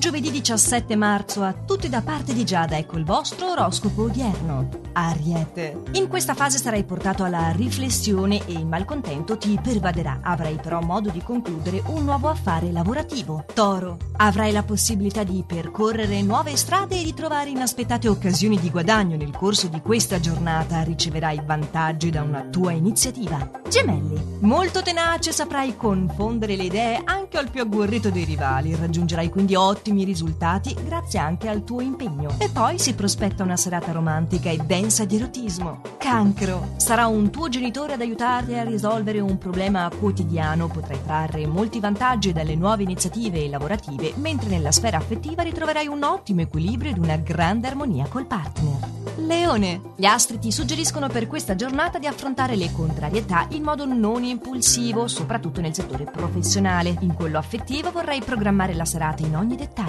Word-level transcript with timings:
giovedì 0.00 0.30
17 0.30 0.96
marzo 0.96 1.42
a 1.42 1.52
tutti 1.52 1.90
da 1.90 2.00
parte 2.00 2.32
di 2.32 2.42
Giada, 2.42 2.78
ecco 2.78 2.96
il 2.96 3.04
vostro 3.04 3.50
oroscopo 3.50 4.04
odierno. 4.04 4.88
Ariete. 4.92 5.82
In 5.92 6.08
questa 6.08 6.34
fase 6.34 6.58
sarai 6.58 6.84
portato 6.84 7.22
alla 7.22 7.52
riflessione 7.52 8.44
e 8.46 8.52
il 8.52 8.66
malcontento 8.66 9.36
ti 9.36 9.58
pervaderà. 9.62 10.20
Avrai 10.22 10.58
però 10.60 10.80
modo 10.80 11.10
di 11.10 11.22
concludere 11.22 11.82
un 11.88 12.04
nuovo 12.04 12.28
affare 12.28 12.72
lavorativo. 12.72 13.44
Toro. 13.52 13.98
Avrai 14.16 14.52
la 14.52 14.62
possibilità 14.62 15.22
di 15.22 15.44
percorrere 15.46 16.22
nuove 16.22 16.56
strade 16.56 16.98
e 16.98 17.04
di 17.04 17.14
trovare 17.14 17.50
inaspettate 17.50 18.08
occasioni 18.08 18.58
di 18.58 18.70
guadagno 18.70 19.16
nel 19.16 19.30
corso 19.30 19.68
di 19.68 19.80
questa 19.80 20.18
giornata. 20.18 20.82
Riceverai 20.82 21.42
vantaggi 21.44 22.10
da 22.10 22.22
una 22.22 22.42
tua 22.50 22.72
iniziativa. 22.72 23.50
Gemelli. 23.68 24.38
Molto 24.40 24.82
tenace 24.82 25.30
saprai 25.30 25.76
confondere 25.76 26.56
le 26.56 26.64
idee 26.64 27.00
anche 27.04 27.36
al 27.38 27.50
più 27.50 27.60
agguerrito 27.60 28.10
dei 28.10 28.24
rivali. 28.24 28.74
Raggiungerai 28.74 29.28
quindi 29.28 29.54
ottimi 29.54 29.89
risultati 29.98 30.74
grazie 30.84 31.18
anche 31.18 31.48
al 31.48 31.64
tuo 31.64 31.80
impegno. 31.80 32.34
E 32.38 32.48
poi 32.50 32.78
si 32.78 32.94
prospetta 32.94 33.42
una 33.42 33.56
serata 33.56 33.92
romantica 33.92 34.50
e 34.50 34.58
densa 34.58 35.04
di 35.04 35.16
erotismo. 35.16 35.80
Cancro. 35.98 36.74
Sarà 36.76 37.06
un 37.06 37.30
tuo 37.30 37.48
genitore 37.48 37.92
ad 37.94 38.00
aiutarti 38.00 38.54
a 38.54 38.64
risolvere 38.64 39.20
un 39.20 39.38
problema 39.38 39.90
quotidiano. 39.98 40.68
Potrai 40.68 41.02
trarre 41.04 41.46
molti 41.46 41.80
vantaggi 41.80 42.32
dalle 42.32 42.54
nuove 42.54 42.82
iniziative 42.82 43.48
lavorative, 43.48 44.12
mentre 44.16 44.48
nella 44.48 44.72
sfera 44.72 44.96
affettiva 44.96 45.42
ritroverai 45.42 45.86
un 45.86 46.02
ottimo 46.02 46.40
equilibrio 46.40 46.90
ed 46.90 46.98
una 46.98 47.16
grande 47.16 47.68
armonia 47.68 48.06
col 48.08 48.26
partner. 48.26 48.98
Leone. 49.16 49.80
Gli 49.96 50.04
astri 50.06 50.38
ti 50.38 50.50
suggeriscono 50.50 51.08
per 51.08 51.26
questa 51.26 51.54
giornata 51.54 51.98
di 51.98 52.06
affrontare 52.06 52.56
le 52.56 52.72
contrarietà 52.72 53.46
in 53.50 53.62
modo 53.62 53.84
non 53.84 54.24
impulsivo, 54.24 55.06
soprattutto 55.08 55.60
nel 55.60 55.74
settore 55.74 56.04
professionale. 56.04 56.96
In 57.00 57.14
quello 57.14 57.38
affettivo 57.38 57.90
vorrai 57.90 58.20
programmare 58.22 58.74
la 58.74 58.84
serata 58.84 59.24
in 59.24 59.36
ogni 59.36 59.56
dettaglio. 59.56 59.79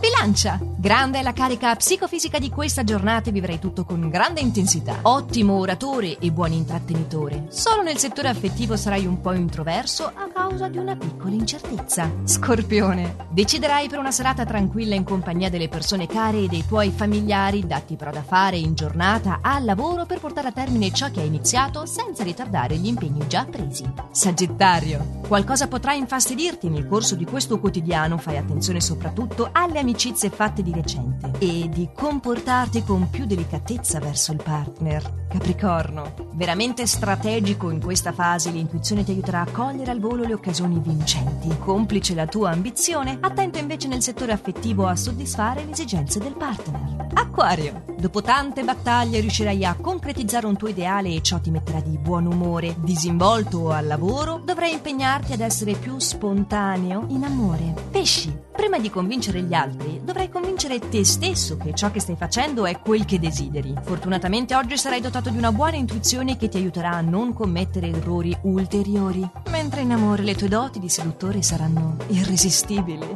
Bilancia. 0.00 0.58
Grande 0.60 1.20
è 1.20 1.22
la 1.22 1.32
carica 1.32 1.74
psicofisica 1.76 2.38
di 2.38 2.50
questa 2.50 2.82
giornata 2.82 3.28
e 3.28 3.32
vivrai 3.32 3.58
tutto 3.58 3.84
con 3.84 4.08
grande 4.08 4.40
intensità. 4.40 4.98
Ottimo 5.02 5.58
oratore 5.58 6.18
e 6.18 6.30
buon 6.32 6.52
intrattenitore. 6.52 7.46
Solo 7.48 7.82
nel 7.82 7.98
settore 7.98 8.28
affettivo 8.28 8.76
sarai 8.76 9.06
un 9.06 9.20
po' 9.20 9.32
introverso 9.32 10.10
a 10.12 10.27
causa 10.38 10.68
di 10.68 10.78
una 10.78 10.94
piccola 10.94 11.34
incertezza. 11.34 12.08
Scorpione. 12.22 13.26
Deciderai 13.28 13.88
per 13.88 13.98
una 13.98 14.12
serata 14.12 14.44
tranquilla 14.44 14.94
in 14.94 15.02
compagnia 15.02 15.50
delle 15.50 15.68
persone 15.68 16.06
care 16.06 16.38
e 16.44 16.46
dei 16.46 16.64
tuoi 16.64 16.92
familiari, 16.92 17.66
datti 17.66 17.96
però 17.96 18.12
da 18.12 18.22
fare 18.22 18.56
in 18.56 18.74
giornata 18.74 19.40
al 19.42 19.64
lavoro 19.64 20.06
per 20.06 20.20
portare 20.20 20.48
a 20.48 20.52
termine 20.52 20.92
ciò 20.92 21.10
che 21.10 21.22
hai 21.22 21.26
iniziato 21.26 21.86
senza 21.86 22.22
ritardare 22.22 22.76
gli 22.76 22.86
impegni 22.86 23.26
già 23.26 23.44
presi. 23.46 23.84
Sagittario. 24.12 25.22
Qualcosa 25.26 25.66
potrà 25.66 25.92
infastidirti 25.94 26.68
nel 26.68 26.86
corso 26.86 27.16
di 27.16 27.24
questo 27.24 27.58
quotidiano, 27.58 28.16
fai 28.16 28.36
attenzione 28.36 28.80
soprattutto 28.80 29.48
alle 29.50 29.80
amicizie 29.80 30.30
fatte 30.30 30.62
di 30.62 30.72
recente 30.72 31.32
e 31.40 31.68
di 31.68 31.88
comportarti 31.92 32.84
con 32.84 33.10
più 33.10 33.26
delicatezza 33.26 33.98
verso 33.98 34.30
il 34.30 34.40
partner. 34.42 35.26
Capricorno. 35.28 36.14
Veramente 36.32 36.86
strategico 36.86 37.70
in 37.70 37.80
questa 37.80 38.12
fase, 38.12 38.50
l'intuizione 38.50 39.04
ti 39.04 39.10
aiuterà 39.10 39.40
a 39.40 39.50
cogliere 39.50 39.90
al 39.90 40.00
volo 40.00 40.24
le 40.28 40.34
occasioni 40.34 40.78
vincenti. 40.78 41.48
Complice 41.58 42.14
la 42.14 42.26
tua 42.26 42.50
ambizione, 42.50 43.18
attento 43.20 43.58
invece 43.58 43.88
nel 43.88 44.02
settore 44.02 44.32
affettivo 44.32 44.86
a 44.86 44.94
soddisfare 44.94 45.64
le 45.64 45.72
esigenze 45.72 46.20
del 46.20 46.36
partner. 46.36 47.08
Acquario. 47.14 47.84
Dopo 47.98 48.22
tante 48.22 48.62
battaglie 48.62 49.20
riuscirai 49.20 49.64
a 49.64 49.74
concretizzare 49.74 50.46
un 50.46 50.56
tuo 50.56 50.68
ideale 50.68 51.12
e 51.14 51.22
ciò 51.22 51.40
ti 51.40 51.50
metterà 51.50 51.80
di 51.80 51.98
buon 51.98 52.26
umore. 52.26 52.76
Disinvolto 52.78 53.72
al 53.72 53.86
lavoro, 53.86 54.40
dovrai 54.44 54.74
impegnarti 54.74 55.32
ad 55.32 55.40
essere 55.40 55.72
più 55.72 55.98
spontaneo 55.98 57.06
in 57.08 57.24
amore. 57.24 57.74
Pesci. 57.90 58.46
Prima 58.58 58.78
di 58.78 58.90
convincere 58.90 59.42
gli 59.42 59.54
altri, 59.54 60.00
dovrai 60.02 60.28
convincere 60.28 60.80
te 60.80 61.04
stesso 61.04 61.56
che 61.56 61.74
ciò 61.74 61.92
che 61.92 62.00
stai 62.00 62.16
facendo 62.16 62.66
è 62.66 62.80
quel 62.80 63.04
che 63.04 63.20
desideri. 63.20 63.72
Fortunatamente 63.82 64.56
oggi 64.56 64.76
sarai 64.76 65.00
dotato 65.00 65.30
di 65.30 65.38
una 65.38 65.52
buona 65.52 65.76
intuizione 65.76 66.36
che 66.36 66.48
ti 66.48 66.56
aiuterà 66.56 66.90
a 66.90 67.00
non 67.00 67.32
commettere 67.32 67.86
errori 67.86 68.36
ulteriori, 68.42 69.26
mentre 69.68 69.82
in 69.82 69.92
amore 69.92 70.22
le 70.22 70.34
tue 70.34 70.48
doti 70.48 70.78
di 70.78 70.88
seduttore 70.88 71.42
saranno 71.42 71.98
irresistibili. 72.06 73.06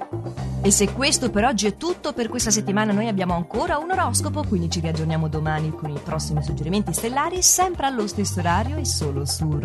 E 0.61 0.71
se 0.71 0.93
questo 0.93 1.31
per 1.31 1.45
oggi 1.45 1.67
è 1.67 1.79
tutto, 1.79 2.13
per 2.13 2.29
questa 2.29 2.51
settimana 2.51 2.93
noi 2.93 3.09
abbiamo 3.09 3.35
ancora 3.35 3.79
un 3.79 3.91
oroscopo, 3.91 4.45
quindi 4.45 4.69
ci 4.69 4.81
riaggiorniamo 4.81 5.29
domani 5.29 5.71
con 5.71 5.89
i 5.89 5.99
prossimi 5.99 6.43
suggerimenti 6.43 6.93
stellari, 6.93 7.41
sempre 7.41 7.87
allo 7.87 8.07
stesso 8.07 8.41
orario 8.41 8.77
e 8.77 8.85
solo 8.85 9.25
su 9.25 9.61